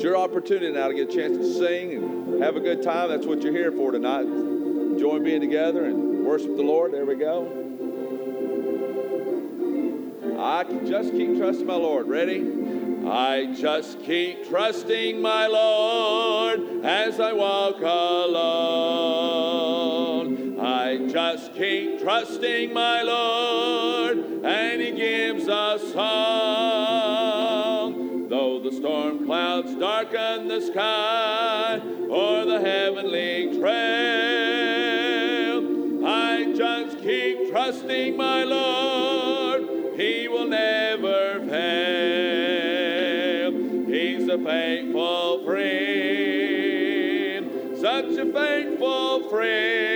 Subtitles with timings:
[0.00, 3.10] It's your opportunity now to get a chance to sing and have a good time.
[3.10, 4.22] That's what you're here for tonight.
[4.22, 6.94] Enjoy being together and worship the Lord.
[6.94, 7.44] There we go.
[10.40, 12.08] I just keep trusting my Lord.
[12.08, 12.40] Ready?
[13.06, 18.30] I just keep trusting my Lord as I walk alone.
[20.60, 27.29] I just keep trusting my Lord, and He gives us song.
[29.10, 33.76] Storm clouds darken the sky or the heavenly trail,
[36.06, 39.62] I just keep trusting my Lord.
[39.96, 42.70] He will never fail.
[43.88, 46.70] He's a faithful friend,
[47.78, 49.89] such a faithful friend.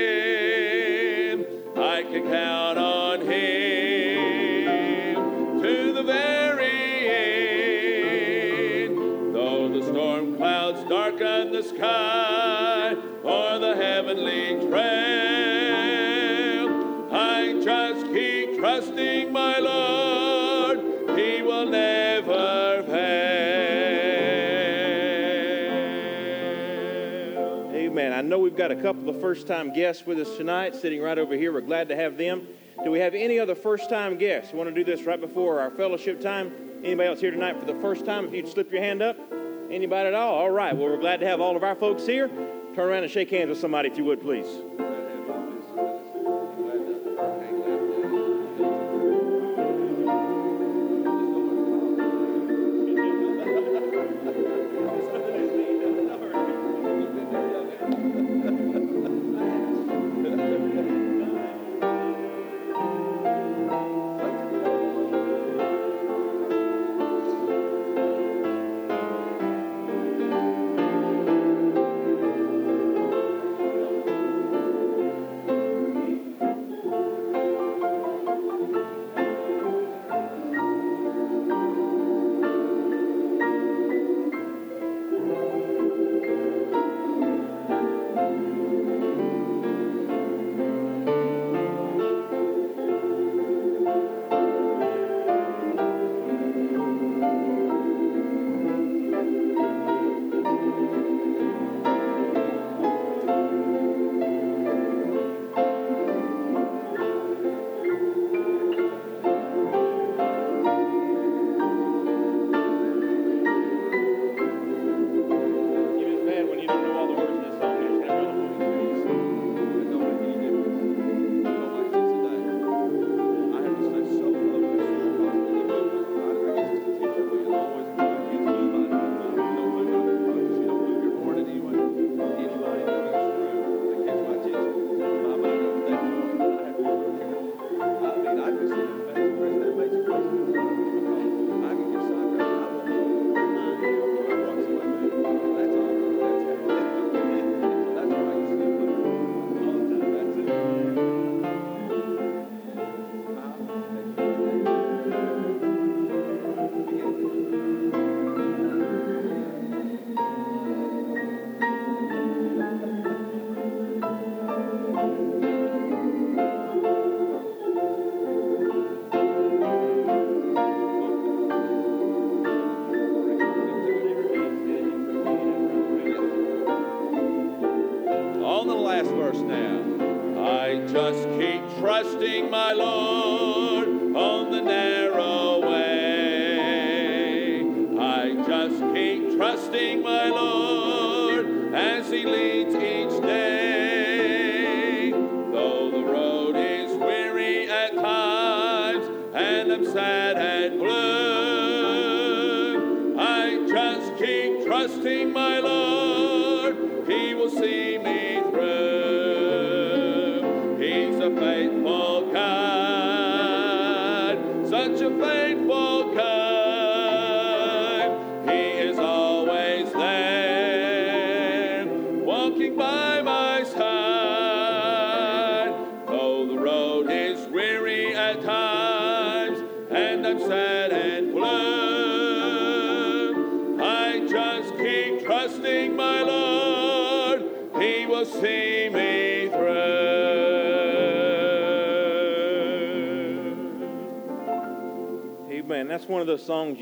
[28.68, 31.52] Got a couple of first time guests with us tonight sitting right over here.
[31.52, 32.48] We're glad to have them.
[32.82, 34.54] Do we have any other first time guests?
[34.54, 36.50] We want to do this right before our fellowship time.
[36.82, 38.24] Anybody else here tonight for the first time?
[38.24, 39.18] If you'd slip your hand up.
[39.70, 40.36] Anybody at all?
[40.36, 40.74] All right.
[40.74, 42.28] Well, we're glad to have all of our folks here.
[42.74, 44.46] Turn around and shake hands with somebody if you would, please.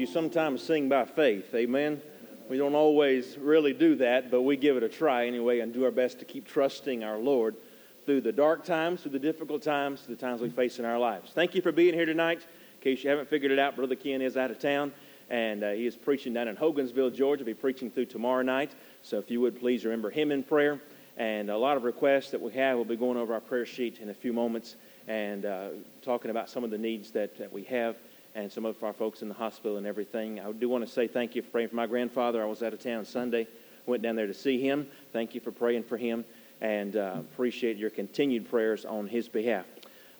[0.02, 1.54] You sometimes sing by faith.
[1.54, 2.02] Amen.
[2.50, 5.84] We don't always really do that, but we give it a try anyway and do
[5.84, 7.54] our best to keep trusting our Lord
[8.04, 10.98] through the dark times, through the difficult times, through the times we face in our
[10.98, 11.30] lives.
[11.32, 12.38] Thank you for being here tonight.
[12.38, 14.92] In case you haven't figured it out, Brother Ken is out of town,
[15.30, 17.44] and uh, he is preaching down in Hogansville, Georgia.
[17.44, 18.72] He'll be preaching through tomorrow night.
[19.02, 20.80] So if you would please remember him in prayer.
[21.16, 24.00] And a lot of requests that we have, we'll be going over our prayer sheet
[24.00, 24.74] in a few moments
[25.06, 25.68] and uh,
[26.02, 27.96] talking about some of the needs that, that we have
[28.34, 30.40] and some of our folks in the hospital and everything.
[30.40, 32.42] I do want to say thank you for praying for my grandfather.
[32.42, 33.46] I was out of town Sunday,
[33.86, 34.88] went down there to see him.
[35.12, 36.24] Thank you for praying for him
[36.60, 39.66] and uh, appreciate your continued prayers on his behalf.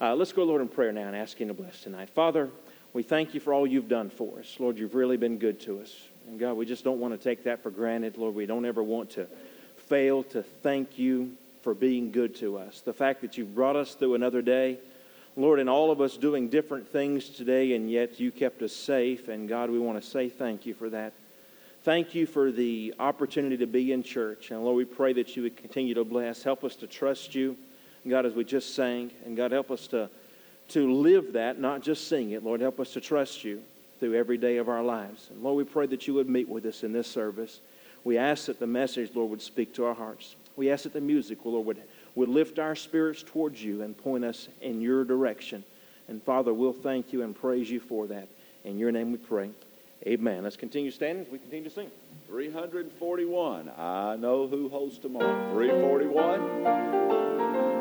[0.03, 2.11] Uh, let's go, Lord, in prayer now and ask Him to bless tonight.
[2.11, 2.51] Father,
[2.93, 4.57] we thank you for all you've done for us.
[4.59, 5.95] Lord, you've really been good to us.
[6.27, 8.19] And God, we just don't want to take that for granted.
[8.19, 9.29] Lord, we don't ever want to
[9.77, 12.81] fail to thank you for being good to us.
[12.81, 14.81] The fact that you've brought us through another day.
[15.35, 19.29] Lord, and all of us doing different things today, and yet you kept us safe.
[19.29, 21.15] And God, we want to say thank you for that.
[21.85, 24.51] Thank you for the opportunity to be in church.
[24.51, 26.43] And Lord, we pray that you would continue to bless.
[26.43, 27.57] Help us to trust you,
[28.07, 29.11] God, as we just sang.
[29.25, 30.11] And God, help us to,
[30.69, 32.45] to live that, not just sing it.
[32.45, 33.63] Lord, help us to trust you
[33.99, 35.29] through every day of our lives.
[35.31, 37.61] And Lord, we pray that you would meet with us in this service.
[38.05, 40.37] We ask that the message, Lord, would speak to our hearts.
[40.57, 41.83] We ask that the music, Lord, would
[42.15, 45.65] would lift our spirits towards you and point us in your direction.
[46.09, 48.29] And Father, we'll thank you and praise you for that.
[48.65, 49.51] In your name we pray.
[50.07, 50.43] Amen.
[50.43, 51.91] Let's continue standing we continue to sing.
[52.27, 53.71] 341.
[53.77, 55.53] I know who holds tomorrow.
[55.55, 57.72] 341.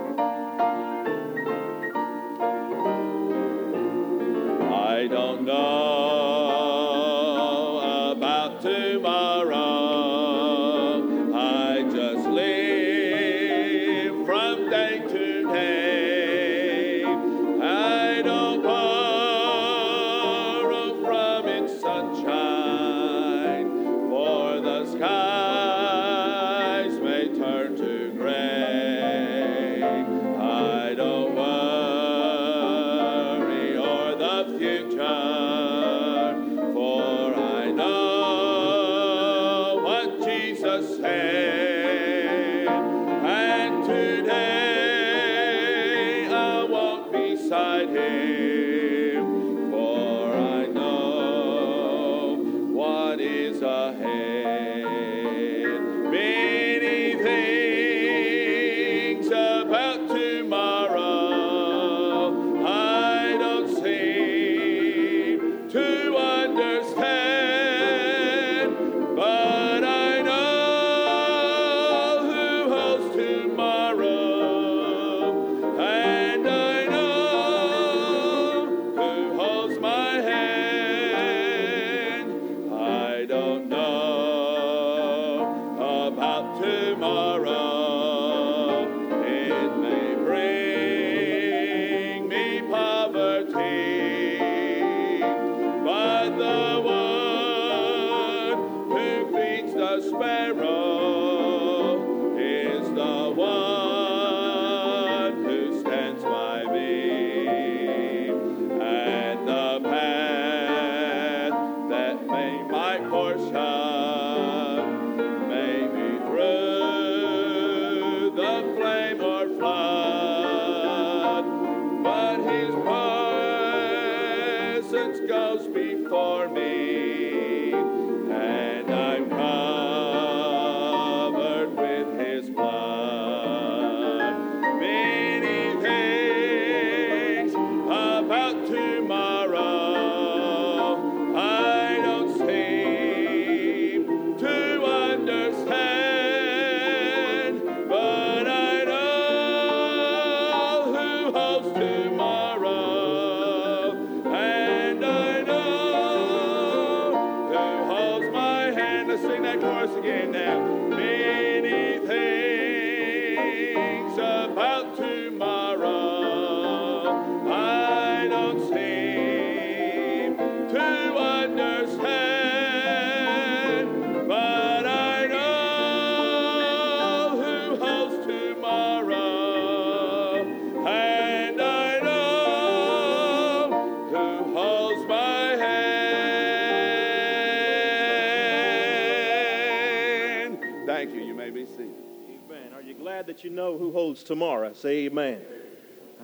[194.31, 194.71] Tomorrow?
[194.71, 195.41] Say amen.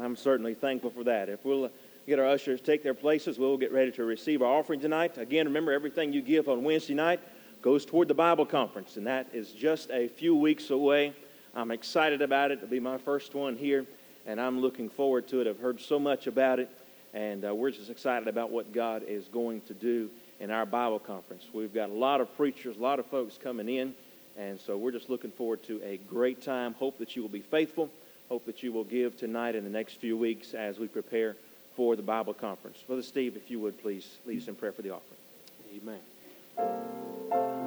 [0.01, 1.27] I'm certainly thankful for that.
[1.27, 1.69] If we'll
[2.07, 5.17] get our ushers take their places, we'll get ready to receive our offering tonight.
[5.17, 7.19] Again, remember everything you give on Wednesday night
[7.61, 11.13] goes toward the Bible conference, and that is just a few weeks away.
[11.53, 12.59] I'm excited about it.
[12.59, 13.85] It'll be my first one here,
[14.25, 15.47] and I'm looking forward to it.
[15.47, 16.69] I've heard so much about it,
[17.13, 20.09] and uh, we're just excited about what God is going to do
[20.39, 21.49] in our Bible conference.
[21.51, 23.93] We've got a lot of preachers, a lot of folks coming in,
[24.37, 26.73] and so we're just looking forward to a great time.
[26.73, 27.89] Hope that you will be faithful.
[28.29, 31.35] Hope that you will give tonight and the next few weeks as we prepare
[31.75, 32.83] for the Bible conference.
[32.85, 36.01] Brother Steve, if you would please lead us in prayer for the offering.
[36.57, 37.66] Amen.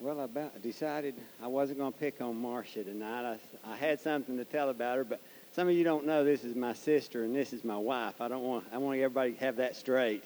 [0.00, 3.38] Well, I about decided I wasn't going to pick on Marcia tonight.
[3.66, 5.20] I, I had something to tell about her, but
[5.52, 8.18] some of you don't know this is my sister and this is my wife.
[8.18, 10.24] I don't want I want everybody to have that straight.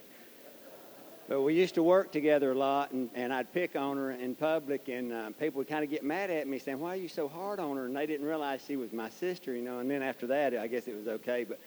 [1.29, 4.37] But we used to work together a lot, and, and I'd pick on her in
[4.37, 7.09] public, and uh, people would kind of get mad at me, saying, "Why are you
[7.09, 9.81] so hard on her?" And they didn't realize she was my sister, you know.
[9.81, 11.43] And then after that, I guess it was okay.
[11.43, 11.59] But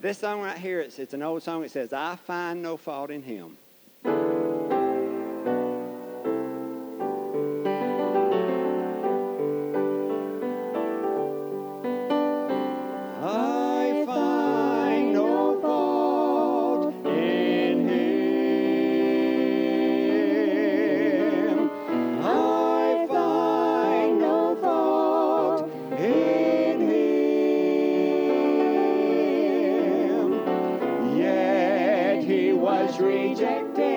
[0.00, 1.62] this song right here, it's, it's an old song.
[1.62, 3.58] It says, "I find no fault in him."
[33.00, 33.93] rejected.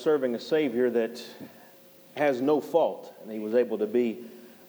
[0.00, 1.22] Serving a Savior that
[2.16, 4.18] has no fault, and He was able to be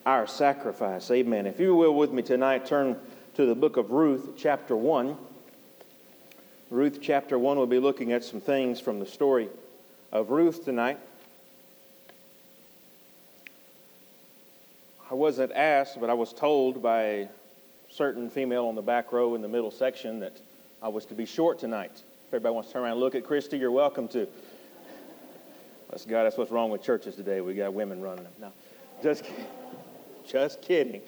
[0.06, 1.10] our sacrifice.
[1.12, 1.46] Amen.
[1.46, 2.98] If you will, with me tonight, turn
[3.36, 5.18] to the book of Ruth, chapter 1.
[6.70, 9.50] Ruth, chapter 1, we'll be looking at some things from the story
[10.12, 11.00] of Ruth tonight.
[15.10, 17.30] I wasn't asked, but I was told by a
[17.90, 20.38] certain female on the back row in the middle section that
[20.82, 21.92] I was to be short tonight.
[21.92, 24.28] If everybody wants to turn around and look at Christy, you're welcome to.
[25.92, 27.42] That's God, that's what's wrong with churches today.
[27.42, 28.34] We got women running them.
[28.40, 28.54] No,
[29.04, 29.26] just,
[30.26, 31.02] just kidding.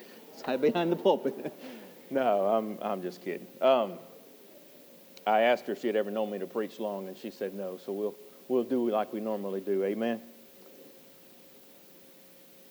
[0.46, 1.54] Hide behind the pulpit.
[2.10, 3.48] no, I'm, I'm just kidding.
[3.62, 3.94] Um,
[5.26, 7.54] I asked her if she had ever known me to preach long, and she said
[7.54, 7.78] no.
[7.78, 8.16] So we'll,
[8.50, 9.86] we'll do like we normally do.
[9.86, 10.22] Amen.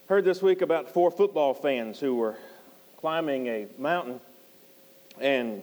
[0.07, 2.37] Heard this week about four football fans who were
[2.99, 4.21] climbing a mountain,
[5.19, 5.63] and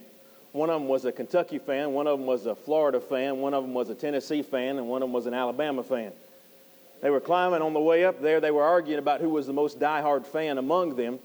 [0.51, 3.53] one of them was a Kentucky fan, one of them was a Florida fan, one
[3.53, 6.11] of them was a Tennessee fan, and one of them was an Alabama fan.
[7.01, 8.41] They were climbing on the way up there.
[8.41, 11.19] They were arguing about who was the most diehard fan among them.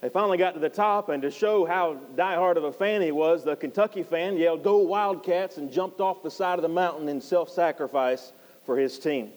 [0.00, 3.10] They finally got to the top, and to show how diehard of a fan he
[3.10, 7.08] was, the Kentucky fan yelled, Go Wildcats, and jumped off the side of the mountain
[7.08, 8.32] in self sacrifice
[8.64, 9.30] for his team.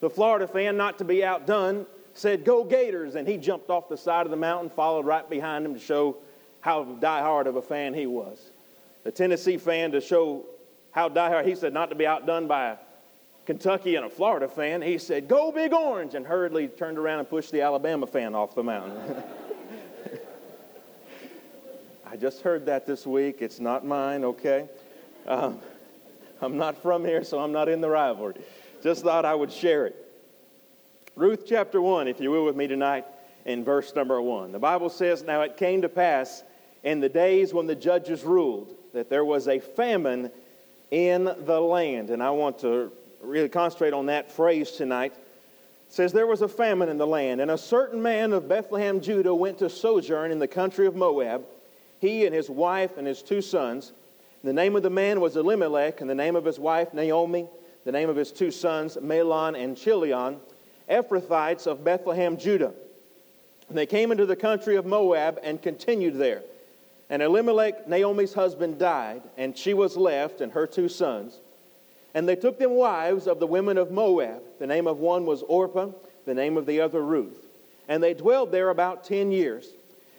[0.00, 3.96] The Florida fan, not to be outdone, said, Go Gators, and he jumped off the
[3.96, 6.16] side of the mountain, followed right behind him to show
[6.60, 8.50] how diehard of a fan he was.
[9.04, 10.46] The Tennessee fan, to show
[10.90, 12.76] how diehard, he said, not to be outdone by
[13.44, 17.28] Kentucky and a Florida fan, he said, Go Big Orange, and hurriedly turned around and
[17.28, 18.96] pushed the Alabama fan off the mountain.
[22.06, 23.38] I just heard that this week.
[23.40, 24.68] It's not mine, okay?
[25.26, 25.58] Um,
[26.40, 28.34] I'm not from here, so I'm not in the rivalry.
[28.82, 29.96] Just thought I would share it.
[31.16, 33.06] Ruth chapter 1, if you will, with me tonight,
[33.44, 34.52] in verse number 1.
[34.52, 36.44] The Bible says, Now it came to pass
[36.84, 40.30] in the days when the judges ruled that there was a famine
[40.90, 42.10] in the land.
[42.10, 45.14] And I want to really concentrate on that phrase tonight.
[45.14, 49.00] It says, There was a famine in the land, and a certain man of Bethlehem,
[49.00, 51.44] Judah, went to sojourn in the country of Moab,
[52.00, 53.92] he and his wife and his two sons.
[54.42, 57.46] The name of the man was Elimelech, and the name of his wife, Naomi,
[57.84, 60.38] the name of his two sons, Mahlon and Chilion,
[60.90, 62.72] Ephrathites of Bethlehem, Judah.
[63.68, 66.42] And they came into the country of Moab and continued there.
[67.08, 71.40] And Elimelech, Naomi's husband, died, and she was left, and her two sons.
[72.14, 74.42] And they took them wives of the women of Moab.
[74.58, 75.90] The name of one was Orpah,
[76.26, 77.46] the name of the other Ruth.
[77.88, 79.68] And they dwelled there about ten years.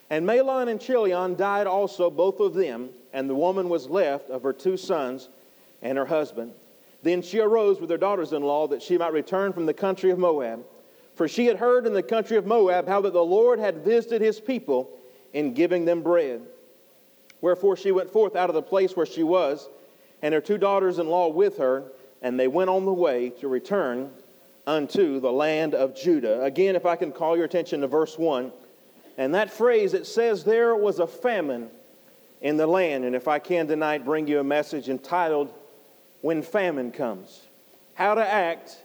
[0.10, 4.43] And Mahlon and Chilion died also, both of them, and the woman was left of
[4.43, 5.29] her two sons
[5.82, 6.53] and her husband.
[7.03, 10.10] Then she arose with her daughters in law that she might return from the country
[10.10, 10.63] of Moab.
[11.15, 14.21] For she had heard in the country of Moab how that the Lord had visited
[14.21, 14.89] his people
[15.34, 16.41] in giving them bread.
[17.41, 19.67] Wherefore she went forth out of the place where she was
[20.23, 21.83] and her two daughters in law with her,
[22.23, 24.09] and they went on the way to return
[24.65, 26.41] unto the land of Judah.
[26.43, 28.51] Again, if I can call your attention to verse 1,
[29.17, 31.69] and that phrase, it says there was a famine
[32.41, 33.03] in the land.
[33.03, 35.53] And if I can tonight bring you a message entitled,
[36.21, 37.41] When Famine Comes
[37.93, 38.77] How to Act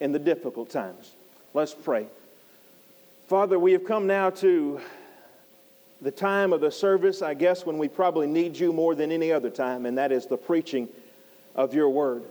[0.00, 1.12] in the Difficult Times.
[1.52, 2.06] Let's pray.
[3.26, 4.80] Father, we have come now to
[6.00, 9.32] the time of the service, I guess, when we probably need you more than any
[9.32, 10.88] other time, and that is the preaching
[11.54, 12.22] of your word.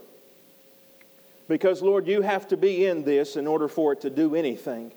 [1.48, 4.92] Because, Lord, you have to be in this in order for it to do anything.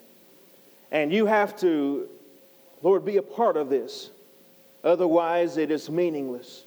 [0.91, 2.09] And you have to,
[2.81, 4.09] Lord, be a part of this.
[4.83, 6.63] Otherwise, it is meaningless.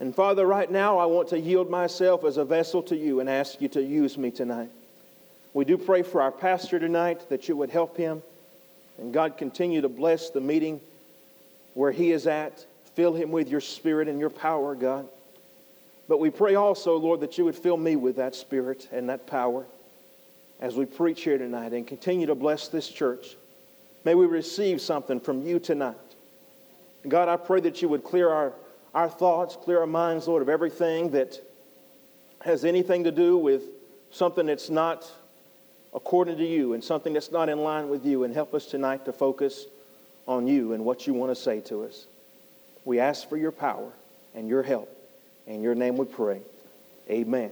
[0.00, 3.28] And Father, right now, I want to yield myself as a vessel to you and
[3.28, 4.70] ask you to use me tonight.
[5.52, 8.22] We do pray for our pastor tonight that you would help him.
[8.98, 10.80] And God, continue to bless the meeting
[11.78, 12.66] where he is at.
[12.96, 15.06] Fill him with your spirit and your power, God.
[16.08, 19.28] But we pray also, Lord, that you would fill me with that spirit and that
[19.28, 19.64] power
[20.60, 23.36] as we preach here tonight and continue to bless this church.
[24.04, 25.94] May we receive something from you tonight.
[27.06, 28.54] God, I pray that you would clear our,
[28.92, 31.40] our thoughts, clear our minds, Lord, of everything that
[32.40, 33.62] has anything to do with
[34.10, 35.08] something that's not
[35.94, 39.04] according to you and something that's not in line with you, and help us tonight
[39.04, 39.66] to focus
[40.28, 42.06] on you and what you want to say to us.
[42.84, 43.90] We ask for your power
[44.34, 44.94] and your help.
[45.46, 46.42] In your name we pray.
[47.10, 47.50] Amen.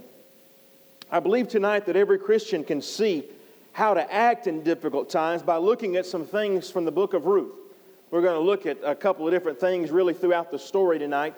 [1.10, 3.24] I believe tonight that every Christian can see
[3.72, 7.26] how to act in difficult times by looking at some things from the book of
[7.26, 7.54] Ruth.
[8.10, 11.34] We're going to look at a couple of different things really throughout the story tonight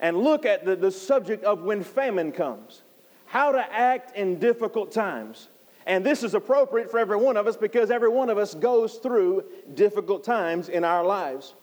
[0.00, 2.82] and look at the, the subject of when famine comes.
[3.26, 5.48] How to act in difficult times.
[5.86, 8.94] And this is appropriate for every one of us because every one of us goes
[8.94, 9.44] through
[9.74, 11.54] difficult times in our lives.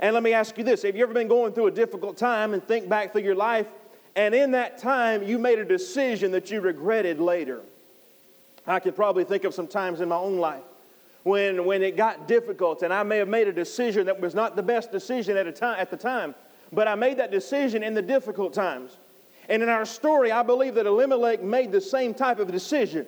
[0.00, 2.54] And let me ask you this have you ever been going through a difficult time
[2.54, 3.66] and think back through your life
[4.14, 7.60] And in that time, you made a decision that you regretted later.
[8.66, 10.62] I could probably think of some times in my own life
[11.22, 14.54] when, when it got difficult and I may have made a decision that was not
[14.54, 16.34] the best decision at, a time, at the time,
[16.72, 18.98] but I made that decision in the difficult times.
[19.48, 23.06] And in our story, I believe that Elimelech made the same type of decision.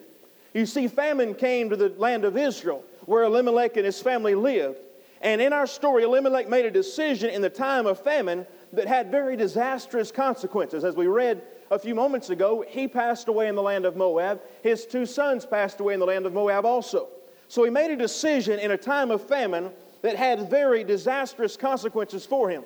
[0.54, 4.78] You see, famine came to the land of Israel where Elimelech and his family lived.
[5.20, 9.10] And in our story, Elimelech made a decision in the time of famine that had
[9.10, 10.84] very disastrous consequences.
[10.84, 14.40] As we read a few moments ago, he passed away in the land of Moab.
[14.62, 17.08] His two sons passed away in the land of Moab also.
[17.48, 19.70] So he made a decision in a time of famine
[20.02, 22.62] that had very disastrous consequences for him.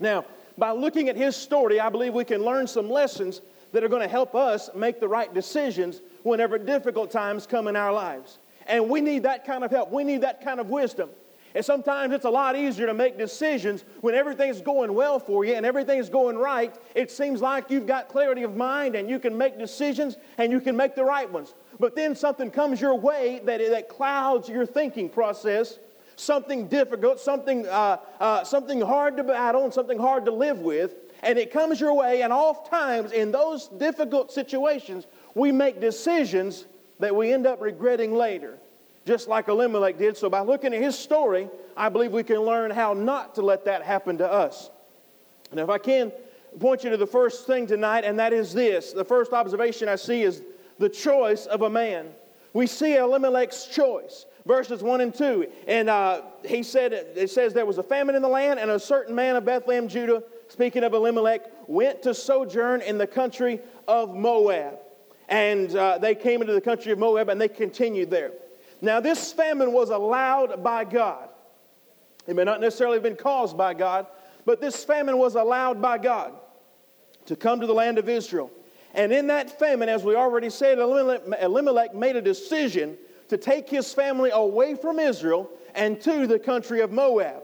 [0.00, 0.24] Now,
[0.56, 3.40] by looking at his story, I believe we can learn some lessons
[3.72, 7.76] that are going to help us make the right decisions whenever difficult times come in
[7.76, 8.38] our lives.
[8.66, 9.90] And we need that kind of help.
[9.90, 11.10] We need that kind of wisdom.
[11.54, 15.54] And sometimes it's a lot easier to make decisions when everything's going well for you
[15.54, 16.76] and everything's going right.
[16.94, 20.60] It seems like you've got clarity of mind and you can make decisions and you
[20.60, 21.54] can make the right ones.
[21.80, 25.78] But then something comes your way that, that clouds your thinking process,
[26.16, 30.94] something difficult, something, uh, uh, something hard to battle, and something hard to live with.
[31.22, 36.66] And it comes your way, and oftentimes in those difficult situations, we make decisions
[37.00, 38.58] that we end up regretting later
[39.08, 40.18] just like Elimelech did.
[40.18, 43.64] So, by looking at his story, I believe we can learn how not to let
[43.64, 44.70] that happen to us.
[45.50, 46.12] And if I can
[46.60, 49.96] point you to the first thing tonight, and that is this the first observation I
[49.96, 50.42] see is
[50.78, 52.08] the choice of a man.
[52.52, 55.46] We see Elimelech's choice, verses 1 and 2.
[55.66, 58.78] And uh, he said, it says there was a famine in the land, and a
[58.78, 64.14] certain man of Bethlehem, Judah, speaking of Elimelech, went to sojourn in the country of
[64.14, 64.78] Moab.
[65.28, 68.32] And uh, they came into the country of Moab and they continued there.
[68.80, 71.28] Now, this famine was allowed by God.
[72.26, 74.06] It may not necessarily have been caused by God,
[74.44, 76.34] but this famine was allowed by God
[77.26, 78.50] to come to the land of Israel.
[78.94, 82.96] And in that famine, as we already said, Elimelech made a decision
[83.28, 87.42] to take his family away from Israel and to the country of Moab.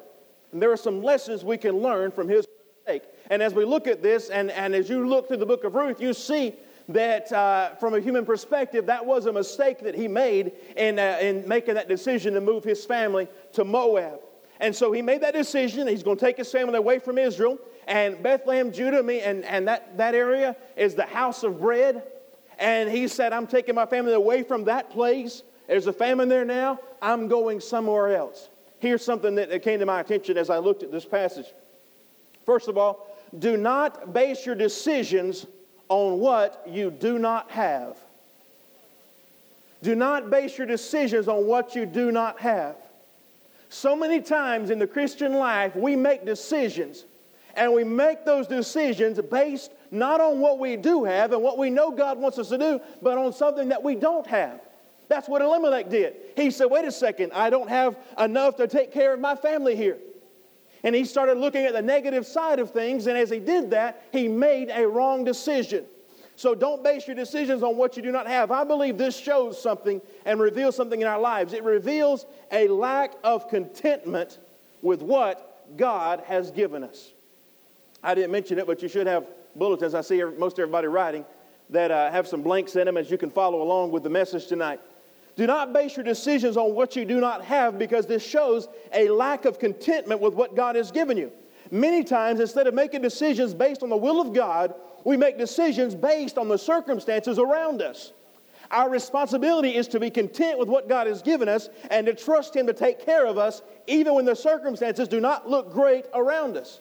[0.53, 2.47] And there are some lessons we can learn from his
[2.87, 3.03] mistake.
[3.31, 5.75] And as we look at this, and, and as you look through the book of
[5.75, 6.55] Ruth, you see
[6.89, 11.19] that uh, from a human perspective, that was a mistake that he made in, uh,
[11.21, 14.21] in making that decision to move his family to Moab.
[14.61, 15.87] And so he made that decision.
[15.89, 17.59] He's going to take his family away from Israel.
[17.87, 22.03] And Bethlehem, Judah, and, and that, that area is the house of bread.
[22.59, 25.43] And he said, I'm taking my family away from that place.
[25.67, 26.79] There's a famine there now.
[27.03, 28.49] I'm going somewhere else.
[28.79, 31.47] Here's something that came to my attention as I looked at this passage.
[32.45, 35.47] First of all, do not base your decisions
[35.89, 37.97] on what you do not have.
[39.83, 42.77] Do not base your decisions on what you do not have.
[43.69, 47.05] So many times in the Christian life, we make decisions,
[47.55, 51.71] and we make those decisions based not on what we do have and what we
[51.71, 54.61] know God wants us to do, but on something that we don't have.
[55.09, 56.15] That's what Elimelech did.
[56.37, 59.77] He said, Wait a second, I don't have enough to take care of my family
[59.77, 59.99] here.
[60.85, 64.05] And he started looking at the negative side of things, and as he did that,
[64.13, 65.87] he made a wrong decision.
[66.37, 68.51] So don't base your decisions on what you do not have.
[68.51, 71.53] I believe this shows something and reveals something in our lives.
[71.53, 74.39] It reveals a lack of contentment
[74.83, 77.13] with what God has given us.
[78.03, 79.95] I didn't mention it, but you should have bulletins.
[79.95, 81.25] I see most everybody writing
[81.71, 84.49] that uh, have some blanks in them as you can follow along with the message
[84.49, 84.81] tonight.
[85.37, 89.09] Do not base your decisions on what you do not have because this shows a
[89.09, 91.33] lack of contentment with what God has given you.
[91.71, 95.95] Many times, instead of making decisions based on the will of God, we make decisions
[95.95, 98.13] based on the circumstances around us.
[98.71, 102.55] Our responsibility is to be content with what God has given us and to trust
[102.55, 106.57] Him to take care of us even when the circumstances do not look great around
[106.57, 106.81] us.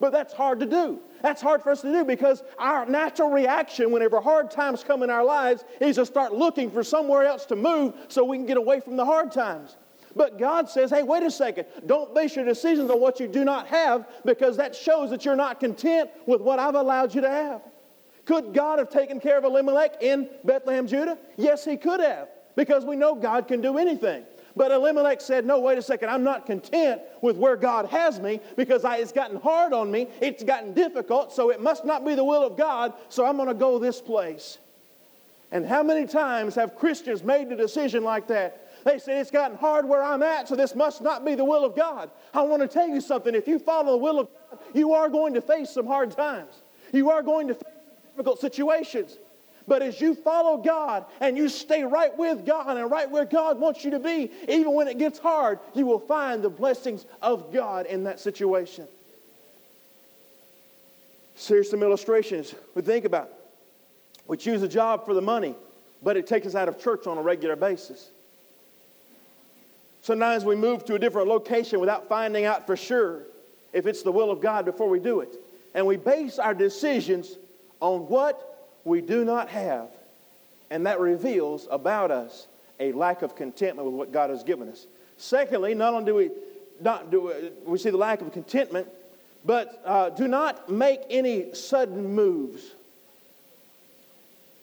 [0.00, 1.00] But that's hard to do.
[1.24, 5.08] That's hard for us to do because our natural reaction whenever hard times come in
[5.08, 8.58] our lives is to start looking for somewhere else to move so we can get
[8.58, 9.78] away from the hard times.
[10.14, 11.64] But God says, hey, wait a second.
[11.86, 15.34] Don't base your decisions on what you do not have because that shows that you're
[15.34, 17.62] not content with what I've allowed you to have.
[18.26, 21.16] Could God have taken care of Elimelech in Bethlehem, Judah?
[21.38, 24.26] Yes, he could have because we know God can do anything.
[24.56, 28.40] But Elimelech said, No, wait a second, I'm not content with where God has me
[28.56, 32.14] because I, it's gotten hard on me, it's gotten difficult, so it must not be
[32.14, 34.58] the will of God, so I'm going to go this place.
[35.50, 38.60] And how many times have Christians made the decision like that?
[38.84, 41.64] They say it's gotten hard where I'm at, so this must not be the will
[41.64, 42.10] of God.
[42.32, 43.34] I want to tell you something.
[43.34, 46.62] If you follow the will of God, you are going to face some hard times.
[46.92, 47.64] You are going to face
[48.10, 49.18] difficult situations.
[49.66, 53.58] But as you follow God and you stay right with God and right where God
[53.58, 57.52] wants you to be, even when it gets hard, you will find the blessings of
[57.52, 58.86] God in that situation.
[61.34, 63.30] So here's some illustrations we think about.
[64.26, 65.54] We choose a job for the money,
[66.02, 68.10] but it takes us out of church on a regular basis.
[70.02, 73.22] Sometimes we move to a different location without finding out for sure
[73.72, 75.36] if it's the will of God before we do it.
[75.74, 77.38] And we base our decisions
[77.80, 78.53] on what
[78.84, 79.88] we do not have.
[80.70, 82.46] And that reveals about us
[82.80, 84.86] a lack of contentment with what God has given us.
[85.16, 86.30] Secondly, not only do we
[86.80, 88.88] not do we see the lack of contentment,
[89.44, 92.62] but uh, do not make any sudden moves.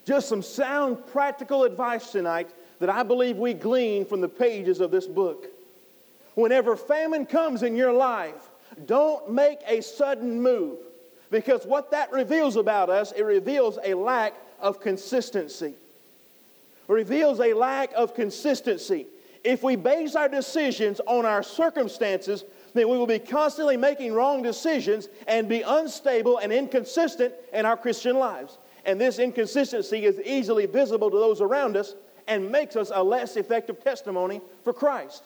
[0.05, 4.91] Just some sound practical advice tonight that I believe we glean from the pages of
[4.91, 5.47] this book.
[6.35, 8.49] Whenever famine comes in your life,
[8.85, 10.79] don't make a sudden move
[11.31, 15.73] because what that reveals about us, it reveals a lack of consistency.
[16.87, 19.07] It reveals a lack of consistency.
[19.43, 24.43] If we base our decisions on our circumstances, then we will be constantly making wrong
[24.43, 28.57] decisions and be unstable and inconsistent in our Christian lives.
[28.85, 31.95] And this inconsistency is easily visible to those around us
[32.27, 35.23] and makes us a less effective testimony for Christ.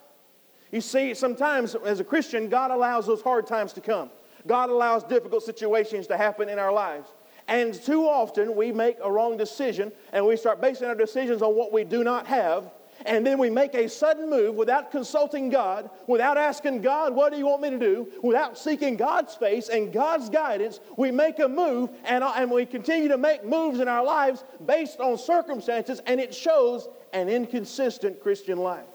[0.72, 4.10] You see, sometimes as a Christian, God allows those hard times to come.
[4.48, 7.10] God allows difficult situations to happen in our lives.
[7.48, 11.56] And too often we make a wrong decision and we start basing our decisions on
[11.56, 12.72] what we do not have
[13.06, 17.38] and then we make a sudden move without consulting God, without asking God, what do
[17.38, 21.48] you want me to do, without seeking God's face and God's guidance, we make a
[21.48, 26.02] move and, uh, and we continue to make moves in our lives based on circumstances,
[26.06, 28.86] and it shows an inconsistent Christian life.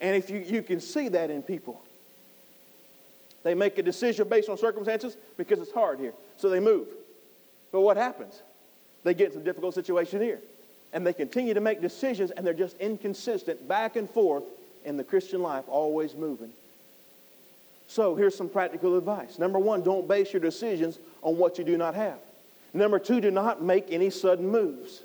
[0.00, 1.80] And if you, you can see that in people,
[3.44, 6.14] they make a decision based on circumstances because it's hard here.
[6.36, 6.88] So they move.
[7.70, 8.42] But what happens?
[9.04, 10.40] They get into a difficult situation here
[10.92, 14.44] and they continue to make decisions and they're just inconsistent back and forth
[14.84, 16.52] in the Christian life, always moving.
[17.86, 19.38] So here's some practical advice.
[19.38, 22.18] Number one, don't base your decisions on what you do not have.
[22.72, 25.02] Number two, do not make any sudden moves.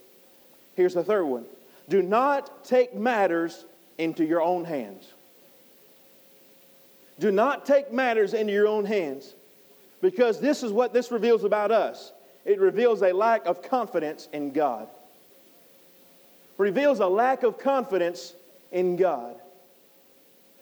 [0.76, 1.46] Here's the third one
[1.90, 3.66] do not take matters
[3.98, 5.12] into your own hands.
[7.20, 9.36] Do not take matters into your own hands
[10.02, 12.14] because this is what this reveals about us.
[12.46, 14.88] It reveals a lack of confidence in God
[16.60, 18.36] reveals a lack of confidence
[18.72, 19.36] in God.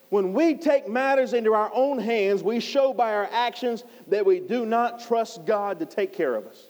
[0.10, 4.39] When we take matters into our own hands, we show by our actions that we
[4.39, 6.63] do not trust God to take care of us.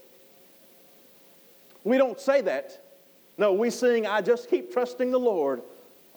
[1.83, 2.81] We don't say that.
[3.37, 5.61] No, we sing, I just keep trusting the Lord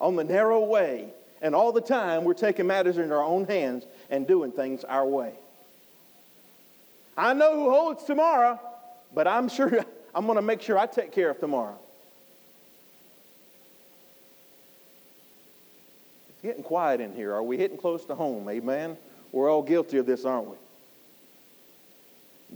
[0.01, 1.09] on the narrow way.
[1.43, 5.07] And all the time, we're taking matters into our own hands and doing things our
[5.07, 5.33] way.
[7.17, 8.61] I know who holds tomorrow,
[9.15, 11.79] but I'm sure I'm going to make sure I take care of tomorrow.
[16.31, 17.35] It's getting quiet in here.
[17.35, 18.49] Are we hitting close to home?
[18.49, 18.97] Amen.
[19.33, 20.57] We're all guilty of this, aren't we?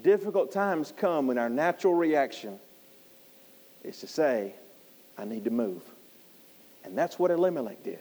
[0.02, 2.58] Difficult times come when our natural reaction
[3.84, 4.54] is to say,
[5.16, 5.82] I need to move.
[6.84, 8.00] And that's what Elimelech did.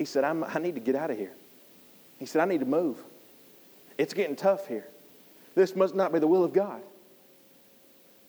[0.00, 1.32] He said, i need to get out of here.
[2.18, 2.96] He said, I need to move.
[3.98, 4.86] It's getting tough here.
[5.54, 6.80] This must not be the will of God.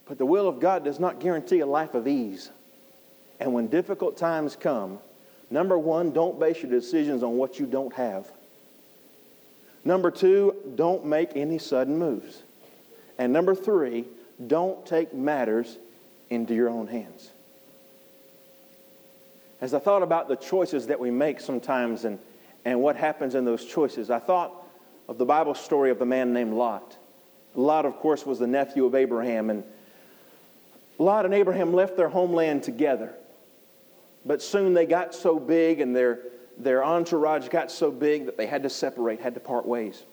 [0.05, 2.51] But the will of God does not guarantee a life of ease.
[3.39, 4.99] And when difficult times come,
[5.51, 8.25] Number one, don't base your decisions on what you don't have.
[9.83, 12.43] Number two, don't make any sudden moves.
[13.17, 14.05] And number three,
[14.47, 15.77] don't take matters
[16.29, 17.31] into your own hands.
[19.61, 22.17] As I thought about the choices that we make sometimes and,
[22.65, 24.51] and what happens in those choices, I thought
[25.07, 26.97] of the Bible story of the man named Lot.
[27.53, 29.63] Lot, of course, was the nephew of Abraham, and
[30.97, 33.13] Lot and Abraham left their homeland together.
[34.25, 36.19] But soon they got so big and their,
[36.57, 40.03] their entourage got so big that they had to separate, had to part ways.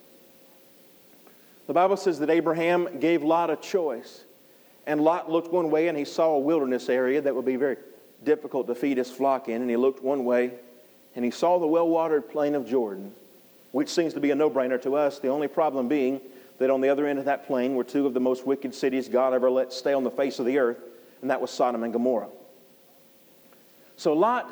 [1.66, 4.24] The Bible says that Abraham gave Lot a choice.
[4.86, 7.76] And Lot looked one way and he saw a wilderness area that would be very
[8.24, 9.60] difficult to feed his flock in.
[9.62, 10.52] And he looked one way
[11.14, 13.12] and he saw the well watered plain of Jordan,
[13.72, 15.18] which seems to be a no brainer to us.
[15.18, 16.20] The only problem being
[16.58, 19.08] that on the other end of that plain were two of the most wicked cities
[19.08, 20.78] God ever let stay on the face of the earth,
[21.22, 22.28] and that was Sodom and Gomorrah.
[23.96, 24.50] So Lot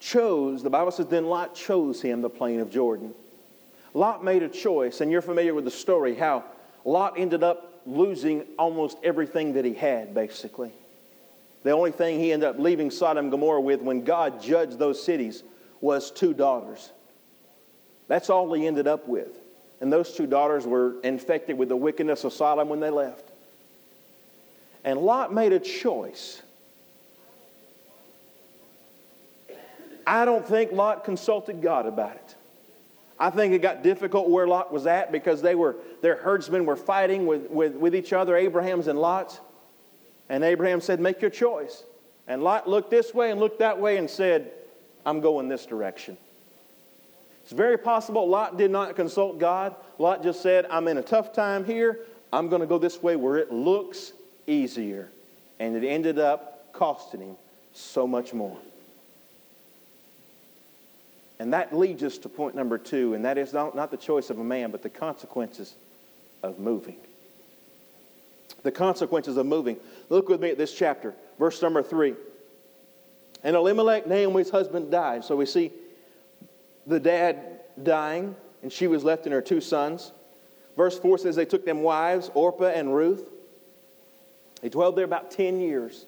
[0.00, 3.14] chose, the Bible says, then Lot chose him the plain of Jordan.
[3.94, 6.44] Lot made a choice, and you're familiar with the story how
[6.84, 10.72] Lot ended up losing almost everything that he had, basically.
[11.66, 15.02] The only thing he ended up leaving Sodom and Gomorrah with when God judged those
[15.02, 15.42] cities
[15.80, 16.92] was two daughters.
[18.06, 19.40] That's all he ended up with.
[19.80, 23.32] And those two daughters were infected with the wickedness of Sodom when they left.
[24.84, 26.40] And Lot made a choice
[30.06, 32.36] I don't think Lot consulted God about it.
[33.18, 36.76] I think it got difficult where Lot was at because they were, their herdsmen were
[36.76, 39.40] fighting with, with, with each other, Abraham's and Lot's.
[40.28, 41.84] And Abraham said, Make your choice.
[42.26, 44.50] And Lot looked this way and looked that way and said,
[45.04, 46.16] I'm going this direction.
[47.44, 49.76] It's very possible Lot did not consult God.
[49.98, 52.00] Lot just said, I'm in a tough time here.
[52.32, 54.12] I'm going to go this way where it looks
[54.48, 55.10] easier.
[55.60, 57.36] And it ended up costing him
[57.72, 58.58] so much more.
[61.38, 64.30] And that leads us to point number two, and that is not, not the choice
[64.30, 65.74] of a man, but the consequences
[66.42, 66.96] of moving.
[68.66, 69.76] The consequences of moving.
[70.08, 72.16] Look with me at this chapter, verse number three.
[73.44, 75.24] And Elimelech, Naomi's husband, died.
[75.24, 75.70] So we see
[76.84, 80.10] the dad dying, and she was left and her two sons.
[80.76, 83.24] Verse 4 says they took them wives, Orpah and Ruth.
[84.62, 86.06] They dwelled there about 10 years.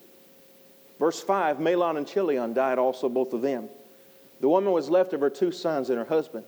[0.98, 3.68] Verse 5 Mahlon and Chilion died also, both of them.
[4.40, 6.44] The woman was left of her two sons and her husband.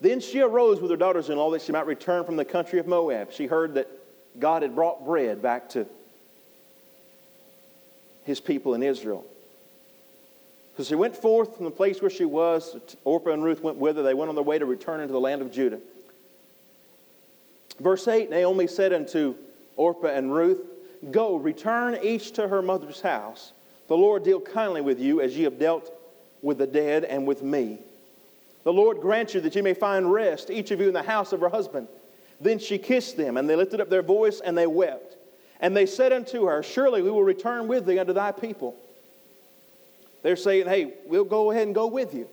[0.00, 2.78] Then she arose with her daughters in law that she might return from the country
[2.78, 3.30] of Moab.
[3.30, 3.90] She heard that
[4.38, 5.86] God had brought bread back to
[8.24, 9.24] his people in Israel.
[10.76, 12.76] So she went forth from the place where she was.
[13.04, 14.02] Orpah and Ruth went with her.
[14.02, 15.80] They went on their way to return into the land of Judah.
[17.80, 19.34] Verse 8 Naomi said unto
[19.76, 20.60] Orpah and Ruth,
[21.10, 23.52] Go, return each to her mother's house.
[23.88, 25.92] The Lord deal kindly with you as ye have dealt
[26.42, 27.78] with the dead and with me.
[28.64, 31.32] The Lord grant you that ye may find rest, each of you in the house
[31.32, 31.88] of her husband.
[32.40, 35.16] Then she kissed them, and they lifted up their voice, and they wept.
[35.60, 38.76] And they said unto her, Surely we will return with thee unto thy people.
[40.22, 42.28] They're saying, Hey, we'll go ahead and go with you.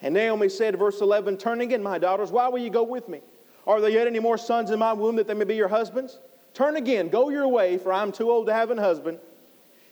[0.00, 3.20] And Naomi said, verse 11, Turn again, my daughters, why will you go with me?
[3.66, 6.18] Are there yet any more sons in my womb that they may be your husbands?
[6.52, 9.18] Turn again, go your way, for I'm too old to have an husband.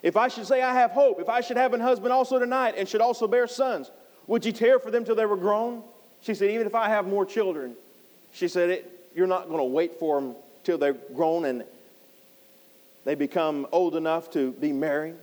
[0.02, 2.74] If I should say I have hope, if I should have an husband also tonight
[2.76, 3.90] and should also bear sons,
[4.26, 5.82] would you care for them till they were grown?
[6.20, 7.74] She said, Even if I have more children,
[8.32, 8.84] she said,
[9.14, 11.64] You're not going to wait for them till they're grown and
[13.04, 15.16] they become old enough to be married.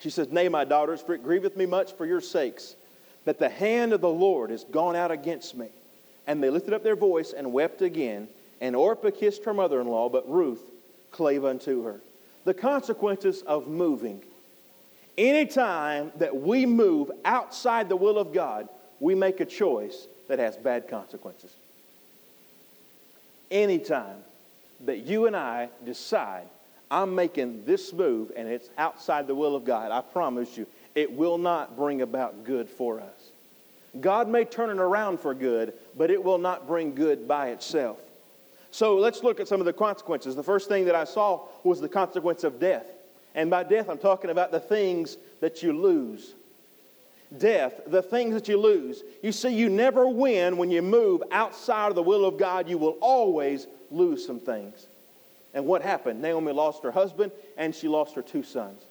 [0.00, 2.76] She says, Nay, my daughters, for it grieveth me much for your sakes
[3.24, 5.68] that the hand of the Lord is gone out against me.
[6.26, 8.28] And they lifted up their voice and wept again.
[8.60, 10.62] And Orpah kissed her mother in law, but Ruth
[11.10, 12.00] clave unto her.
[12.44, 14.22] The consequences of moving.
[15.16, 18.68] Anytime that we move outside the will of God,
[19.00, 21.54] we make a choice that has bad consequences.
[23.54, 24.16] Anytime
[24.84, 26.48] that you and I decide,
[26.90, 31.10] I'm making this move and it's outside the will of God, I promise you, it
[31.10, 33.30] will not bring about good for us.
[34.00, 37.98] God may turn it around for good, but it will not bring good by itself.
[38.72, 40.34] So let's look at some of the consequences.
[40.34, 42.86] The first thing that I saw was the consequence of death.
[43.36, 46.34] And by death, I'm talking about the things that you lose.
[47.38, 49.02] Death, the things that you lose.
[49.22, 52.68] You see, you never win when you move outside of the will of God.
[52.68, 54.86] You will always lose some things.
[55.54, 56.20] And what happened?
[56.20, 58.82] Naomi lost her husband and she lost her two sons.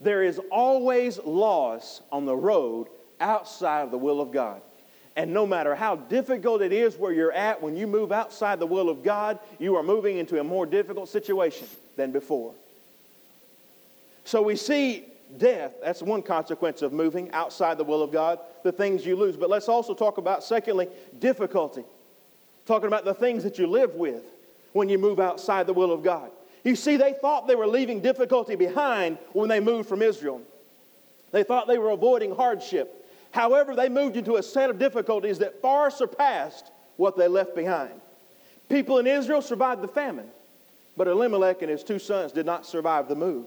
[0.00, 2.88] There is always loss on the road
[3.20, 4.62] outside of the will of God.
[5.16, 8.66] And no matter how difficult it is where you're at, when you move outside the
[8.66, 11.66] will of God, you are moving into a more difficult situation
[11.96, 12.54] than before.
[14.24, 15.04] So we see
[15.38, 15.74] death.
[15.82, 19.36] That's one consequence of moving outside the will of God, the things you lose.
[19.36, 21.84] But let's also talk about, secondly, difficulty.
[22.66, 24.22] Talking about the things that you live with
[24.72, 26.30] when you move outside the will of God.
[26.64, 30.42] You see, they thought they were leaving difficulty behind when they moved from Israel.
[31.32, 33.06] They thought they were avoiding hardship.
[33.30, 38.00] However, they moved into a set of difficulties that far surpassed what they left behind.
[38.68, 40.28] People in Israel survived the famine,
[40.96, 43.46] but Elimelech and his two sons did not survive the move.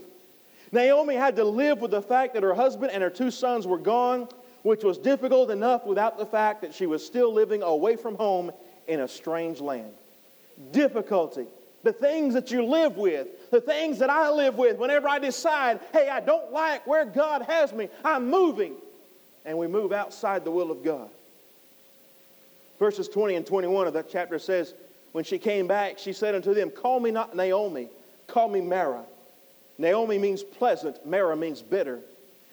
[0.73, 3.77] Naomi had to live with the fact that her husband and her two sons were
[3.77, 4.27] gone,
[4.63, 8.51] which was difficult enough without the fact that she was still living away from home
[8.87, 9.93] in a strange land.
[10.71, 11.45] Difficulty.
[11.83, 15.79] The things that you live with, the things that I live with, whenever I decide,
[15.91, 18.75] hey, I don't like where God has me, I'm moving
[19.45, 21.09] and we move outside the will of God.
[22.79, 24.73] Verses 20 and 21 of that chapter says,
[25.11, 27.89] When she came back, she said unto them, Call me not Naomi,
[28.27, 29.03] call me Mara.
[29.77, 31.99] Naomi means pleasant, Mara means bitter.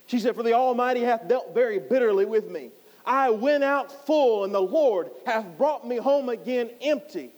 [0.07, 2.71] She said, For the Almighty hath dealt very bitterly with me.
[3.05, 7.31] I went out full, and the Lord hath brought me home again empty.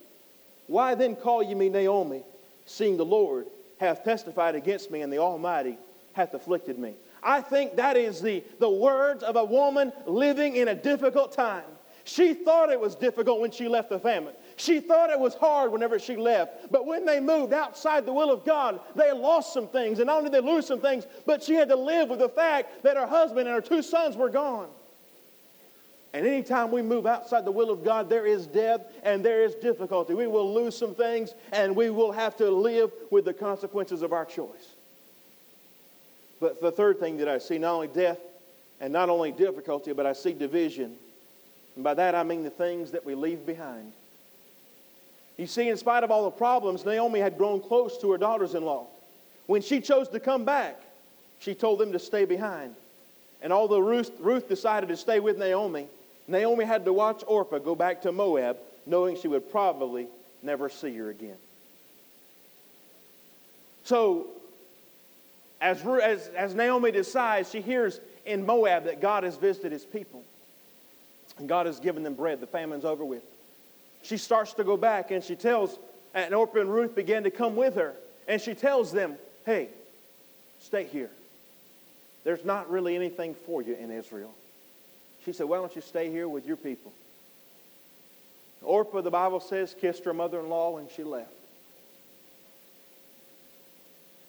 [0.66, 2.22] Why then call ye me Naomi,
[2.66, 3.46] seeing the Lord
[3.78, 5.78] hath testified against me, and the Almighty
[6.14, 6.94] hath afflicted me?
[7.22, 11.64] I think that is the, the words of a woman living in a difficult time.
[12.04, 14.34] She thought it was difficult when she left the famine.
[14.62, 16.70] She thought it was hard whenever she left.
[16.70, 19.98] But when they moved outside the will of God, they lost some things.
[19.98, 22.28] And not only did they lose some things, but she had to live with the
[22.28, 24.68] fact that her husband and her two sons were gone.
[26.12, 29.56] And anytime we move outside the will of God, there is death and there is
[29.56, 30.14] difficulty.
[30.14, 34.12] We will lose some things and we will have to live with the consequences of
[34.12, 34.76] our choice.
[36.38, 38.20] But the third thing that I see, not only death
[38.80, 40.94] and not only difficulty, but I see division.
[41.74, 43.92] And by that I mean the things that we leave behind.
[45.36, 48.54] You see, in spite of all the problems, Naomi had grown close to her daughters
[48.54, 48.86] in law.
[49.46, 50.80] When she chose to come back,
[51.38, 52.74] she told them to stay behind.
[53.40, 55.88] And although Ruth, Ruth decided to stay with Naomi,
[56.28, 60.06] Naomi had to watch Orpah go back to Moab, knowing she would probably
[60.42, 61.36] never see her again.
[63.84, 64.28] So,
[65.60, 70.22] as, as, as Naomi decides, she hears in Moab that God has visited his people.
[71.38, 72.40] And God has given them bread.
[72.40, 73.22] The famine's over with.
[74.02, 75.78] She starts to go back and she tells,
[76.14, 77.94] and Orpah and Ruth began to come with her.
[78.28, 79.68] And she tells them, hey,
[80.60, 81.10] stay here.
[82.24, 84.32] There's not really anything for you in Israel.
[85.24, 86.92] She said, Why don't you stay here with your people?
[88.62, 91.32] Orpah, the Bible says, kissed her mother in law and she left.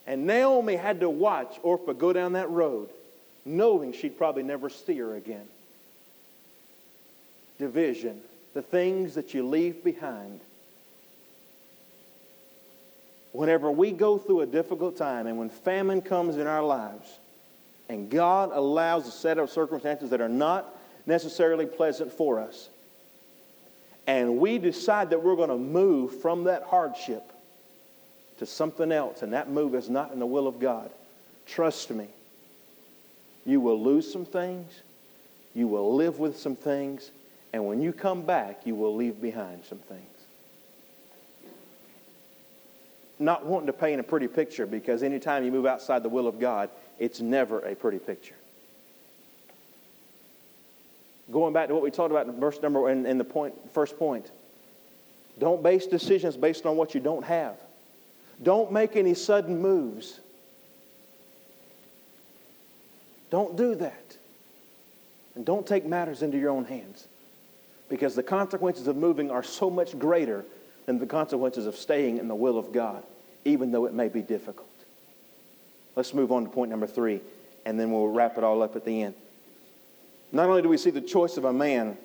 [0.07, 2.89] And Naomi had to watch Orpah go down that road,
[3.45, 5.47] knowing she'd probably never see her again.
[7.59, 8.19] Division,
[8.53, 10.39] the things that you leave behind.
[13.31, 17.17] Whenever we go through a difficult time and when famine comes in our lives,
[17.89, 20.75] and God allows a set of circumstances that are not
[21.05, 22.69] necessarily pleasant for us.
[24.07, 27.23] And we decide that we're going to move from that hardship
[28.37, 30.91] to something else, and that move is not in the will of God.
[31.45, 32.07] Trust me,
[33.45, 34.71] you will lose some things,
[35.53, 37.11] you will live with some things,
[37.53, 40.01] and when you come back, you will leave behind some things.
[43.19, 46.39] Not wanting to paint a pretty picture because anytime you move outside the will of
[46.39, 48.35] God, it's never a pretty picture.
[51.31, 53.97] Going back to what we talked about in verse number in, in the point, first
[53.97, 54.31] point.
[55.39, 57.55] Don't base decisions based on what you don't have.
[58.41, 60.19] Don't make any sudden moves.
[63.29, 64.17] Don't do that.
[65.35, 67.07] And don't take matters into your own hands.
[67.89, 70.45] Because the consequences of moving are so much greater
[70.85, 73.03] than the consequences of staying in the will of God,
[73.45, 74.67] even though it may be difficult.
[75.95, 77.21] Let's move on to point number three,
[77.65, 79.13] and then we'll wrap it all up at the end.
[80.31, 81.97] Not only do we see the choice of a man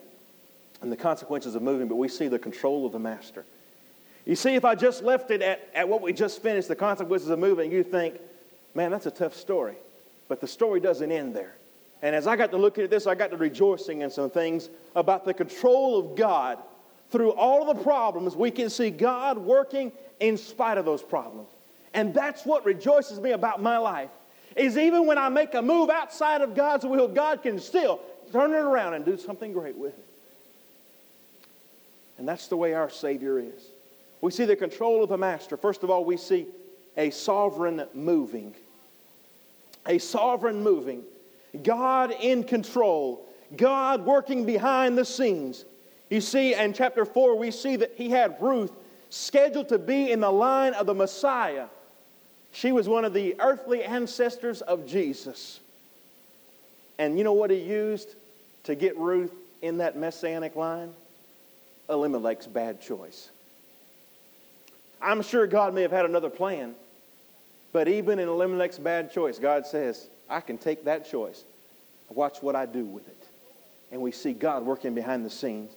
[0.83, 3.45] and the consequences of moving, but we see the control of the master.
[4.26, 7.31] You see, if I just left it at, at what we just finished, the consequences
[7.31, 8.16] of moving, you think,
[8.74, 9.76] man, that's a tough story.
[10.29, 11.55] But the story doesn't end there.
[12.03, 14.70] And as I got to looking at this, I got to rejoicing in some things
[14.94, 16.59] about the control of God.
[17.11, 21.49] Through all the problems, we can see God working in spite of those problems.
[21.94, 24.11] And that's what rejoices me about my life.
[24.57, 28.01] Is even when I make a move outside of God's will, God can still
[28.32, 30.07] turn it around and do something great with it.
[32.18, 33.68] And that's the way our Savior is.
[34.20, 35.57] We see the control of the Master.
[35.57, 36.46] First of all, we see
[36.96, 38.55] a sovereign moving.
[39.86, 41.05] A sovereign moving.
[41.62, 43.26] God in control.
[43.56, 45.64] God working behind the scenes.
[46.11, 48.72] You see, in chapter 4, we see that he had Ruth
[49.11, 51.66] scheduled to be in the line of the Messiah.
[52.52, 55.61] She was one of the earthly ancestors of Jesus.
[56.98, 58.14] And you know what he used
[58.64, 59.32] to get Ruth
[59.62, 60.92] in that messianic line?
[61.88, 63.30] Elimelech's bad choice.
[65.00, 66.74] I'm sure God may have had another plan,
[67.72, 71.45] but even in Elimelech's bad choice, God says, I can take that choice.
[72.11, 73.24] Watch what I do with it.
[73.91, 75.72] And we see God working behind the scenes.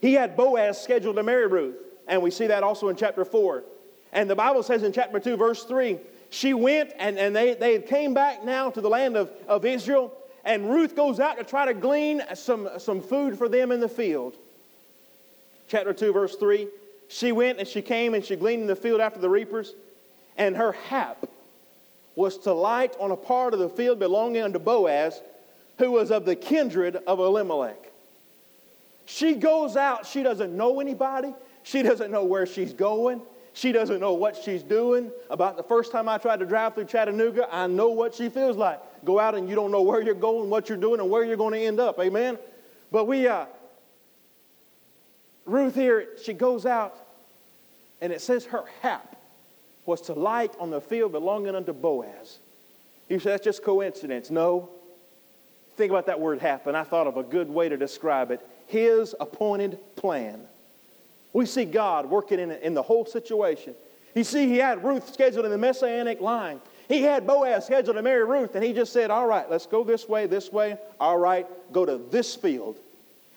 [0.00, 1.76] He had Boaz scheduled to marry Ruth,
[2.06, 3.64] and we see that also in chapter 4.
[4.12, 5.98] And the Bible says in chapter 2, verse 3,
[6.30, 10.12] she went and, and they, they came back now to the land of, of Israel.
[10.44, 13.88] And Ruth goes out to try to glean some, some food for them in the
[13.88, 14.36] field.
[15.68, 16.68] Chapter 2, verse 3.
[17.08, 19.74] She went and she came and she gleaned in the field after the reapers.
[20.36, 21.28] And her hap
[22.16, 25.20] was to light on a part of the field belonging unto Boaz,
[25.78, 27.92] who was of the kindred of Elimelech.
[29.04, 30.06] She goes out.
[30.06, 31.34] She doesn't know anybody.
[31.62, 33.22] She doesn't know where she's going.
[33.52, 35.10] She doesn't know what she's doing.
[35.30, 38.56] About the first time I tried to drive through Chattanooga, I know what she feels
[38.56, 38.80] like.
[39.04, 41.36] Go out and you don't know where you're going, what you're doing, and where you're
[41.36, 41.98] going to end up.
[41.98, 42.38] Amen?
[42.90, 43.46] But we, uh,
[45.44, 46.96] Ruth here, she goes out,
[48.00, 49.15] and it says her hap
[49.86, 52.38] was to light on the field belonging unto Boaz.
[53.08, 54.30] You say that's just coincidence.
[54.30, 54.68] No.
[55.76, 56.74] Think about that word happen.
[56.74, 58.40] I thought of a good way to describe it.
[58.66, 60.40] His appointed plan.
[61.32, 63.74] We see God working in, in the whole situation.
[64.14, 66.60] You see, he had Ruth scheduled in the Messianic line.
[66.88, 69.84] He had Boaz scheduled to marry Ruth, and he just said, All right, let's go
[69.84, 70.78] this way, this way.
[70.98, 72.78] All right, go to this field.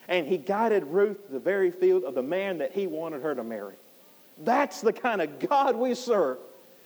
[0.07, 3.35] and he guided Ruth to the very field of the man that he wanted her
[3.35, 3.75] to marry.
[4.39, 6.37] That's the kind of God we serve.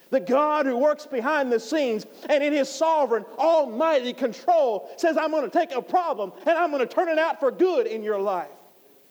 [0.10, 5.32] The God who works behind the scenes and in his sovereign, almighty control says, I'm
[5.32, 8.04] going to take a problem and I'm going to turn it out for good in
[8.04, 8.51] your life.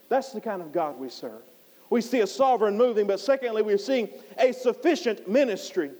[0.08, 1.42] That's the kind of God we serve.
[1.90, 5.90] We see a sovereign moving, but secondly, we're seeing a sufficient ministry.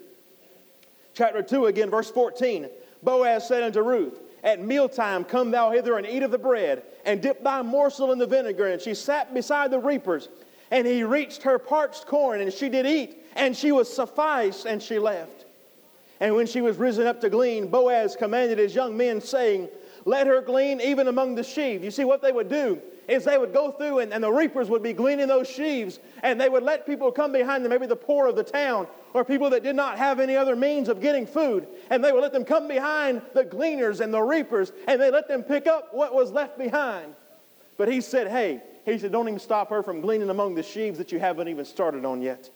[1.14, 2.68] Chapter 2, again, verse 14.
[3.03, 7.20] Boaz said unto Ruth, At mealtime come thou hither and eat of the bread, and
[7.20, 8.68] dip thy morsel in the vinegar.
[8.68, 10.28] And she sat beside the reapers,
[10.73, 14.83] and he reached her parched corn, and she did eat, and she was sufficed, and
[14.83, 15.45] she left.
[16.18, 19.68] And when she was risen up to glean, Boaz commanded his young men, saying,
[20.07, 21.85] Let her glean even among the sheaves.
[21.85, 24.70] You see what they would do is they would go through and, and the reapers
[24.70, 27.97] would be gleaning those sheaves and they would let people come behind them, maybe the
[27.97, 31.27] poor of the town or people that did not have any other means of getting
[31.27, 31.66] food.
[31.91, 35.27] And they would let them come behind the gleaners and the reapers and they let
[35.27, 37.14] them pick up what was left behind.
[37.77, 40.99] But he said, hey, he said, don't even stop her from gleaning among the sheaves
[40.99, 42.51] that you haven't even started on yet.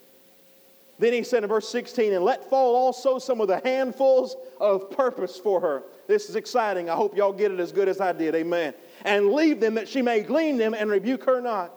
[0.99, 4.91] Then he said in verse 16, and let fall also some of the handfuls of
[4.91, 5.83] purpose for her.
[6.09, 6.89] This is exciting.
[6.89, 8.35] I hope y'all get it as good as I did.
[8.35, 8.73] Amen
[9.05, 11.73] and leave them that she may glean them and rebuke her not.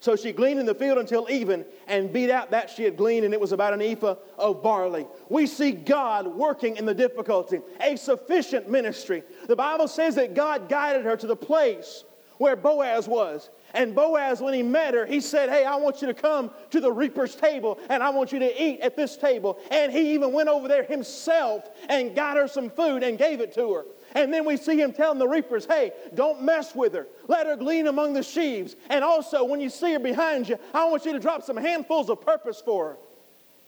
[0.00, 3.24] So she gleaned in the field until even and beat out that she had gleaned,
[3.24, 5.06] and it was about an ephah of barley.
[5.28, 9.22] We see God working in the difficulty, a sufficient ministry.
[9.46, 12.02] The Bible says that God guided her to the place
[12.38, 13.50] where Boaz was.
[13.74, 16.80] And Boaz, when he met her, he said, Hey, I want you to come to
[16.80, 19.58] the reaper's table and I want you to eat at this table.
[19.70, 23.54] And he even went over there himself and got her some food and gave it
[23.54, 23.84] to her.
[24.14, 27.06] And then we see him telling the reapers, hey, don't mess with her.
[27.28, 28.76] Let her glean among the sheaves.
[28.90, 32.10] And also, when you see her behind you, I want you to drop some handfuls
[32.10, 32.96] of purpose for her.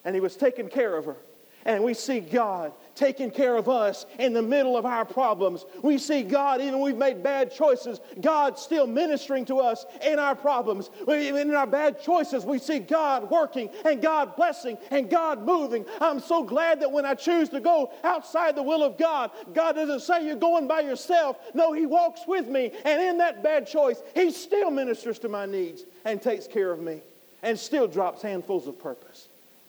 [0.05, 1.17] And he was taking care of her.
[1.65, 5.65] And we see God taking care of us in the middle of our problems.
[5.83, 10.35] We see God, even we've made bad choices, God still ministering to us in our
[10.35, 10.91] problems.
[11.09, 15.85] Even In our bad choices, we see God working and God blessing and God moving.
[16.01, 19.73] I'm so glad that when I choose to go outside the will of God, God
[19.73, 21.39] doesn't say you're going by yourself.
[21.55, 22.73] No, He walks with me.
[22.85, 26.81] And in that bad choice, He still ministers to my needs and takes care of
[26.81, 27.01] me
[27.43, 29.04] and still drops handfuls of purpose.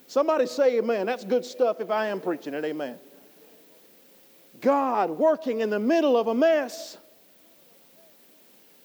[0.07, 1.05] Somebody say amen.
[1.05, 2.63] That's good stuff if I am preaching it.
[2.63, 2.97] Amen.
[4.61, 6.97] God working in the middle of a mess,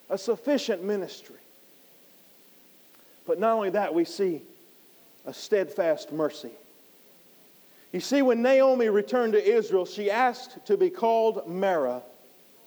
[0.08, 1.36] a sufficient ministry.
[3.26, 4.42] But not only that, we see
[5.26, 6.50] a steadfast mercy.
[7.92, 12.02] You see, when Naomi returned to Israel, she asked to be called Mara,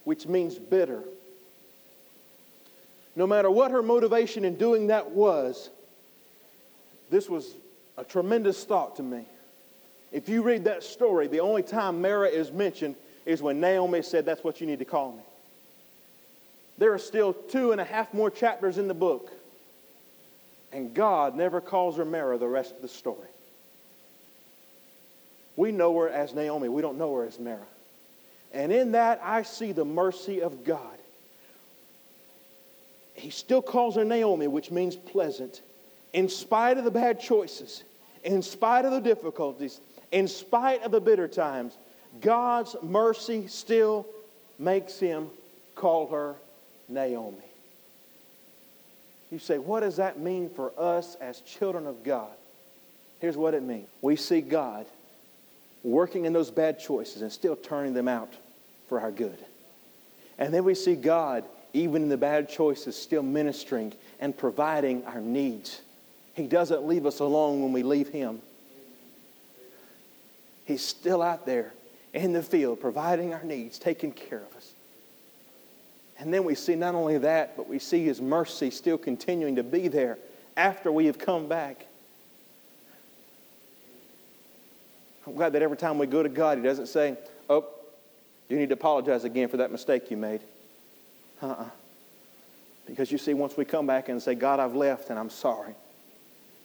[0.04, 1.04] which means bitter.
[3.16, 5.70] No matter what her motivation in doing that was,
[7.10, 7.56] this was
[7.98, 9.26] a tremendous thought to me.
[10.12, 14.26] If you read that story, the only time Mara is mentioned is when Naomi said,
[14.26, 15.24] That's what you need to call me.
[16.78, 19.32] There are still two and a half more chapters in the book,
[20.72, 23.28] and God never calls her Mara the rest of the story.
[25.56, 27.60] We know her as Naomi, we don't know her as Mara.
[28.54, 30.80] And in that, I see the mercy of God.
[33.16, 35.62] He still calls her Naomi, which means pleasant,
[36.14, 37.84] in spite of the bad choices,
[38.24, 41.78] in spite of the difficulties, in spite of the bitter times,
[42.22, 44.05] God's mercy still
[44.59, 45.30] makes him
[45.76, 46.36] call her
[46.88, 47.38] Naomi.
[49.32, 52.30] You say, what does that mean for us as children of God?
[53.20, 54.86] Here's what it means we see God
[55.84, 58.32] working in those bad choices and still turning them out
[58.88, 59.38] for our good.
[60.38, 65.20] And then we see God, even in the bad choices, still ministering and providing our
[65.20, 65.82] needs.
[66.34, 68.41] He doesn't leave us alone when we leave Him.
[70.65, 71.73] He's still out there
[72.13, 74.73] in the field providing our needs, taking care of us.
[76.19, 79.63] And then we see not only that, but we see His mercy still continuing to
[79.63, 80.17] be there
[80.55, 81.88] after we have come back.
[85.25, 87.17] I'm glad that every time we go to God, He doesn't say,
[87.49, 87.65] Oh,
[88.49, 90.41] you need to apologize again for that mistake you made.
[91.41, 91.63] Uh uh-uh.
[91.63, 91.69] uh
[92.86, 95.75] Because you see, once we come back and say, God, I've left and I'm sorry,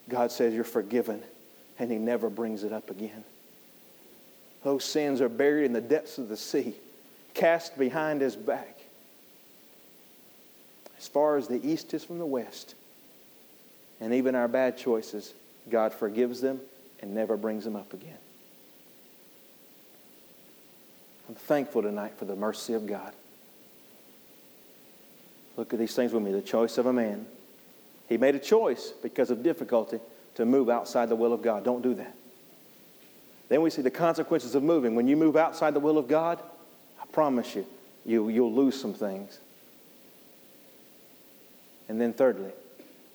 [0.08, 1.22] God says, You're forgiven,
[1.78, 3.24] and He never brings it up again.
[4.64, 6.74] Those sins are buried in the depths of the sea,
[7.34, 8.76] cast behind his back.
[10.98, 12.74] As far as the east is from the west.
[14.00, 15.32] And even our bad choices,
[15.70, 16.60] God forgives them
[17.00, 18.18] and never brings them up again.
[21.28, 23.12] I'm thankful tonight for the mercy of God.
[25.56, 27.26] Look at these things with me the choice of a man.
[28.08, 30.00] He made a choice because of difficulty
[30.36, 31.64] to move outside the will of God.
[31.64, 32.14] Don't do that.
[33.48, 34.94] Then we see the consequences of moving.
[34.94, 36.40] When you move outside the will of God,
[37.00, 37.66] I promise you,
[38.04, 39.38] you you'll lose some things.
[41.88, 42.52] And then, thirdly,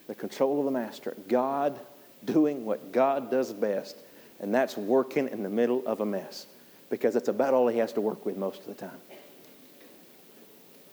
[0.08, 1.16] the control of the master.
[1.28, 1.80] God
[2.26, 3.96] doing what God does best,
[4.40, 6.48] and that's working in the middle of a mess
[6.90, 9.00] because that's about all he has to work with most of the time.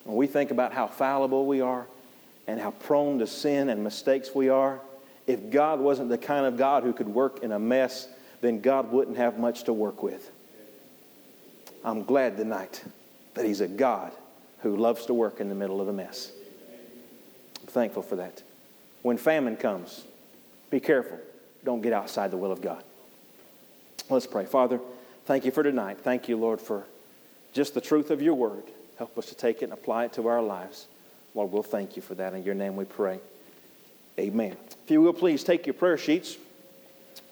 [0.05, 1.87] When we think about how fallible we are
[2.47, 4.81] and how prone to sin and mistakes we are,
[5.27, 8.09] if God wasn't the kind of God who could work in a mess,
[8.41, 10.31] then God wouldn't have much to work with.
[11.85, 12.83] I'm glad tonight
[13.35, 14.13] that He's a God
[14.61, 16.33] who loves to work in the middle of a mess.
[17.61, 18.43] I'm thankful for that.
[19.03, 20.05] When famine comes,
[20.71, 21.19] be careful.
[21.65, 22.83] Don't get outside the will of God.
[24.09, 24.45] Let's pray.
[24.45, 24.81] Father,
[25.27, 25.99] thank you for tonight.
[26.01, 26.85] Thank you, Lord, for
[27.53, 28.65] just the truth of your word.
[28.99, 30.87] Help us to take it and apply it to our lives.
[31.35, 32.35] Lord, we'll thank you for that.
[32.35, 33.21] In your name we pray.
[34.19, 34.57] Amen.
[34.85, 36.37] If you will, please take your prayer sheets.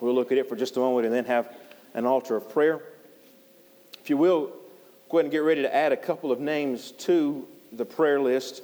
[0.00, 1.52] We'll look at it for just a moment and then have
[1.94, 2.80] an altar of prayer.
[4.00, 4.52] If you will,
[5.10, 8.62] go ahead and get ready to add a couple of names to the prayer list.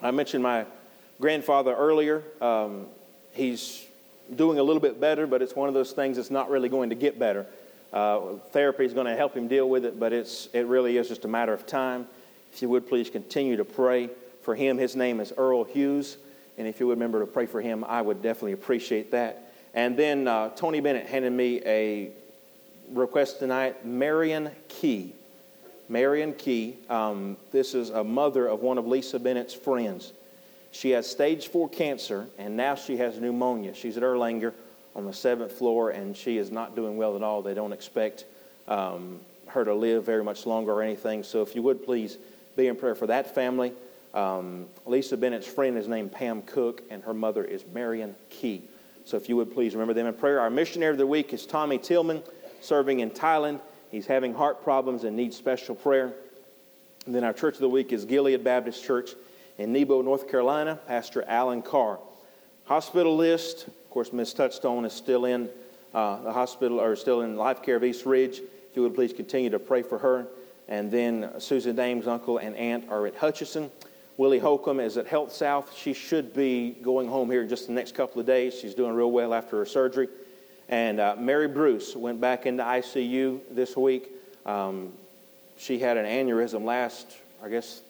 [0.00, 0.66] I mentioned my
[1.20, 2.22] grandfather earlier.
[2.40, 2.86] Um,
[3.32, 3.84] he's
[4.34, 6.90] doing a little bit better, but it's one of those things that's not really going
[6.90, 7.46] to get better.
[7.92, 11.08] Uh, therapy is going to help him deal with it, but it's, it really is
[11.08, 12.06] just a matter of time.
[12.56, 14.08] If you would please continue to pray
[14.40, 14.78] for him.
[14.78, 16.16] His name is Earl Hughes,
[16.56, 19.52] and if you would remember to pray for him, I would definitely appreciate that.
[19.74, 22.12] And then uh, Tony Bennett handed me a
[22.92, 25.12] request tonight Marion Key.
[25.90, 26.78] Marion Key.
[26.88, 30.14] Um, this is a mother of one of Lisa Bennett's friends.
[30.70, 33.74] She has stage four cancer, and now she has pneumonia.
[33.74, 34.54] She's at Erlanger
[34.94, 37.42] on the seventh floor, and she is not doing well at all.
[37.42, 38.24] They don't expect
[38.66, 41.22] um, her to live very much longer or anything.
[41.22, 42.16] So if you would please
[42.56, 43.72] be in prayer for that family.
[44.14, 48.62] Um, Lisa Bennett's friend is named Pam Cook, and her mother is Marion Key.
[49.04, 50.40] So if you would please remember them in prayer.
[50.40, 52.22] Our missionary of the week is Tommy Tillman,
[52.60, 53.60] serving in Thailand.
[53.90, 56.12] He's having heart problems and needs special prayer.
[57.04, 59.10] And then our church of the week is Gilead Baptist Church
[59.58, 62.00] in Nebo, North Carolina, Pastor Alan Carr.
[62.64, 65.48] Hospital list, of course, Miss Touchstone is still in
[65.94, 68.38] uh, the hospital or still in life care of East Ridge.
[68.38, 70.26] If you would please continue to pray for her.
[70.68, 73.70] And then Susan Dame's uncle and aunt are at Hutcheson.
[74.16, 75.74] Willie Holcomb is at Health South.
[75.76, 78.58] She should be going home here in just the next couple of days.
[78.58, 80.08] She's doing real well after her surgery.
[80.68, 84.10] And uh, Mary Bruce went back into ICU this week.
[84.44, 84.92] Um,
[85.56, 87.82] she had an aneurysm last, I guess,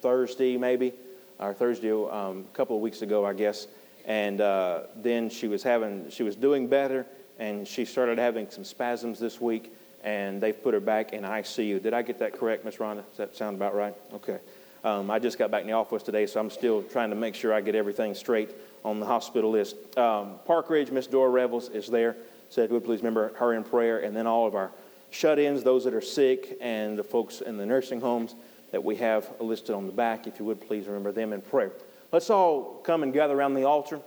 [0.00, 0.92] Thursday maybe,
[1.38, 3.68] or Thursday um, a couple of weeks ago, I guess.
[4.04, 7.06] And uh, then she was having, she was doing better,
[7.38, 9.72] and she started having some spasms this week,
[10.04, 11.82] and they've put her back in ICU.
[11.82, 13.04] Did I get that correct, Miss Rhonda?
[13.08, 13.94] Does that sound about right?
[14.14, 14.38] Okay.
[14.84, 17.34] Um, I just got back in the office today, so I'm still trying to make
[17.34, 18.50] sure I get everything straight
[18.84, 19.76] on the hospital list.
[19.98, 22.16] Um, Park Ridge, Miss Dora Revels is there.
[22.48, 24.70] Said, would please remember her in prayer, and then all of our
[25.10, 28.34] shut-ins, those that are sick, and the folks in the nursing homes
[28.70, 30.26] that we have listed on the back.
[30.26, 31.72] If you would please remember them in prayer.
[32.12, 34.00] Let's all come and gather around the altar,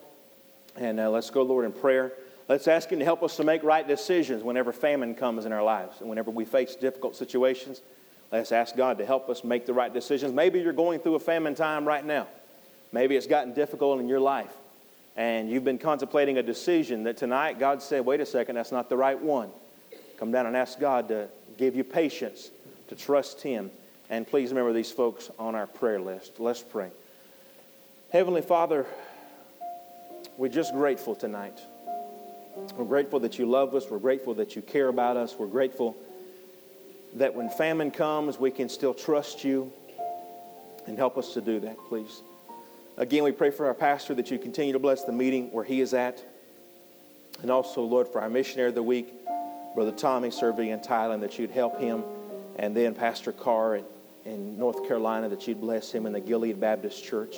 [0.76, 2.14] and uh, let's go, Lord, in prayer.
[2.50, 5.64] Let's ask Him to help us to make right decisions whenever famine comes in our
[5.64, 7.82] lives and whenever we face difficult situations.
[8.32, 10.34] Let's ask God to help us make the right decisions.
[10.34, 12.28] Maybe you're going through a famine time right now.
[12.92, 14.52] Maybe it's gotten difficult in your life
[15.16, 18.90] and you've been contemplating a decision that tonight God said, wait a second, that's not
[18.90, 19.50] the right one.
[20.18, 21.28] Come down and ask God to
[21.58, 22.52] give you patience,
[22.88, 23.72] to trust Him.
[24.10, 26.40] And please remember these folks on our prayer list.
[26.40, 26.92] Let's pray.
[28.12, 28.86] Heavenly Father,
[30.38, 31.60] we're just grateful tonight.
[32.76, 33.90] We're grateful that you love us.
[33.90, 35.36] We're grateful that you care about us.
[35.38, 35.96] We're grateful
[37.16, 39.72] that when famine comes, we can still trust you
[40.88, 42.22] and help us to do that, please.
[42.98, 45.82] Again, we pray for our pastor that you continue to bless the meeting where he
[45.82, 46.24] is at.
[47.42, 49.14] And also, Lord, for our missionary of the week,
[49.76, 52.04] Brother Tommy serving in Thailand, that you'd help him.
[52.58, 53.86] And then Pastor Carr in,
[54.26, 57.38] in North Carolina, that you'd bless him in the Gilead Baptist Church.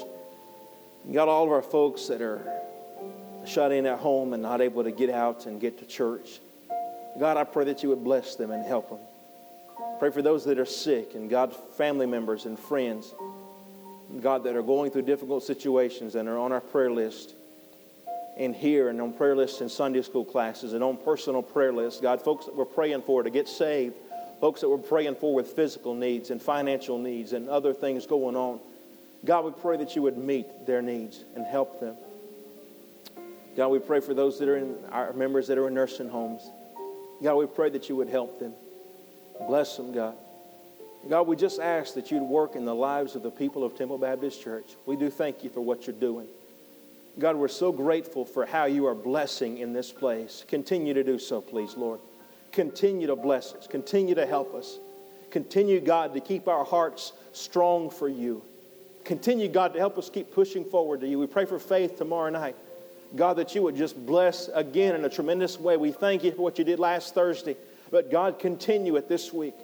[1.06, 2.62] You got all of our folks that are
[3.46, 6.40] shut in at home and not able to get out and get to church.
[7.20, 9.00] God, I pray that you would bless them and help them.
[10.00, 13.14] Pray for those that are sick and God, family members and friends,
[14.22, 17.36] God, that are going through difficult situations and are on our prayer list
[18.38, 22.02] and here and on prayer lists in Sunday school classes and on personal prayer lists.
[22.02, 23.96] God, folks that we're praying for to get saved,
[24.42, 28.36] folks that we're praying for with physical needs and financial needs and other things going
[28.36, 28.60] on.
[29.24, 31.96] God, we pray that you would meet their needs and help them.
[33.56, 36.50] God, we pray for those that are in our members that are in nursing homes.
[37.22, 38.54] God, we pray that you would help them.
[39.48, 40.16] Bless them, God.
[41.10, 43.98] God, we just ask that you'd work in the lives of the people of Temple
[43.98, 44.76] Baptist Church.
[44.86, 46.28] We do thank you for what you're doing.
[47.20, 50.46] God, we're so grateful for how you are blessing in this place.
[50.48, 52.00] Continue to do so, please, Lord.
[52.52, 53.68] Continue to bless us.
[53.68, 54.80] Continue to help us.
[55.30, 58.42] Continue, God, to keep our hearts strong for you.
[59.04, 61.20] Continue, God, to help us keep pushing forward to you.
[61.20, 62.56] We pray for faith tomorrow night.
[63.16, 65.78] God, that you would just bless again in a tremendous way.
[65.78, 67.56] We thank you for what you did last Thursday.
[67.92, 69.56] But God, continue it this week.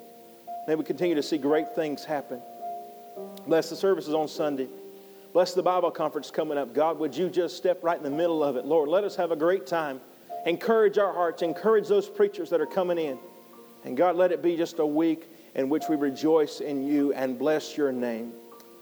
[0.68, 2.42] May we continue to see great things happen.
[3.48, 4.68] Bless the services on Sunday.
[5.34, 6.74] Bless the Bible conference coming up.
[6.74, 8.66] God, would you just step right in the middle of it?
[8.66, 10.00] Lord, let us have a great time.
[10.46, 11.42] Encourage our hearts.
[11.42, 13.18] Encourage those preachers that are coming in.
[13.84, 17.38] And God, let it be just a week in which we rejoice in you and
[17.38, 18.34] bless your name.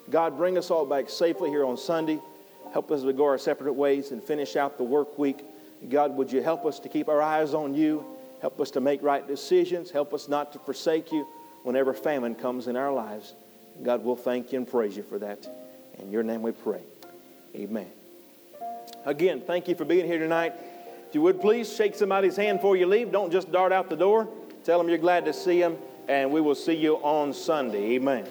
[0.10, 2.20] God, bring us all back safely here on Sunday.
[2.74, 5.44] Help us to go our separate ways and finish out the work week.
[5.90, 8.06] God, would you help us to keep our eyes on you?
[8.42, 9.92] Help us to make right decisions.
[9.92, 11.28] Help us not to forsake you
[11.64, 13.34] whenever famine comes in our lives.
[13.84, 15.48] God, we'll thank you and praise you for that.
[16.00, 16.82] In your name we pray.
[17.56, 17.88] Amen.
[19.06, 20.54] Again, thank you for being here tonight.
[21.08, 23.12] If you would please shake somebody's hand before you leave.
[23.12, 24.28] Don't just dart out the door.
[24.64, 25.78] Tell them you're glad to see them,
[26.10, 27.96] and we will see you on Sunday.
[27.96, 28.28] Amen.